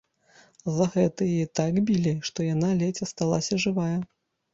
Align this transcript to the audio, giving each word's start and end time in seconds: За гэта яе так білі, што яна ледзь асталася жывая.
За 0.77 0.85
гэта 0.93 1.27
яе 1.33 1.43
так 1.59 1.77
білі, 1.89 2.13
што 2.29 2.47
яна 2.47 2.71
ледзь 2.79 3.05
асталася 3.07 3.61
жывая. 3.67 3.93